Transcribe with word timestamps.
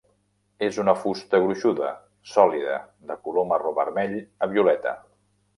És 0.67 0.79
una 0.83 0.95
fusta 1.01 1.41
gruixuda, 1.43 1.91
sòlida, 2.31 2.79
de 3.13 3.21
color 3.29 3.49
marró 3.53 3.77
vermell 3.83 4.21
a 4.47 4.53
violeta. 4.57 4.99